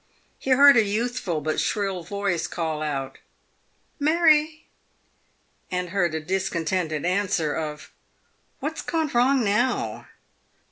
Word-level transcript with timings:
He 0.39 0.49
heard 0.49 0.77
a 0.77 0.83
youthful 0.83 1.41
but 1.41 1.59
shrill 1.59 2.01
voice 2.01 2.47
call 2.47 2.81
out" 2.81 3.19
Mary!" 4.09 4.65
and 5.71 5.89
heard 5.89 6.15
a 6.15 6.19
discontented 6.19 7.05
answer 7.05 7.53
of 7.53 7.91
—"What's 8.61 8.81
gone 8.81 9.09
wrong 9.13 9.43
now 9.43 10.07